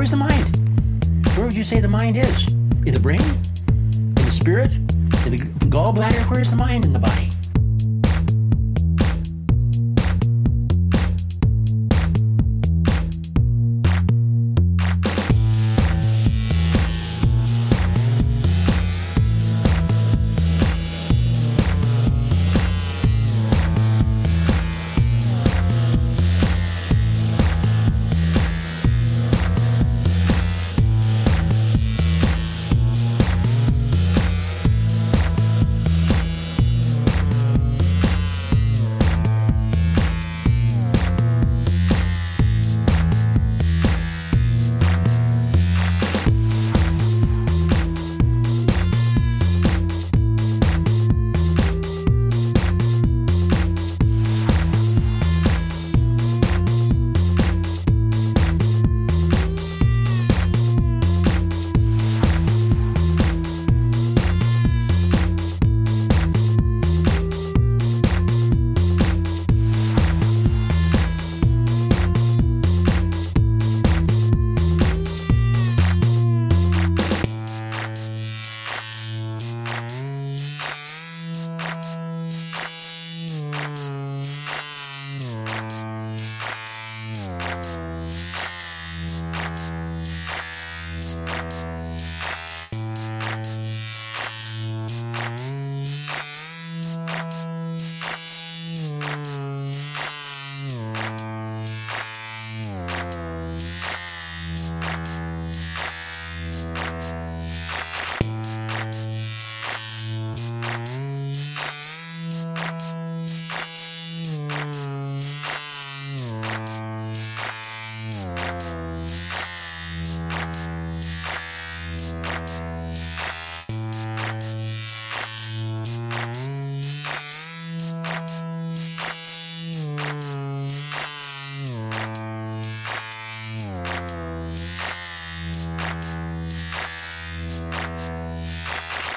Where's 0.00 0.12
the 0.12 0.16
mind? 0.16 0.56
Where 1.36 1.44
would 1.44 1.54
you 1.54 1.62
say 1.62 1.78
the 1.78 1.86
mind 1.86 2.16
is? 2.16 2.54
In 2.86 2.94
the 2.94 3.00
brain? 3.02 3.20
In 3.20 4.14
the 4.14 4.30
spirit? 4.30 4.72
In 4.72 5.36
the 5.36 5.36
gallbladder? 5.68 6.22
Where's 6.30 6.48
the 6.48 6.56
mind 6.56 6.86
in 6.86 6.94
the 6.94 6.98
body? 6.98 7.28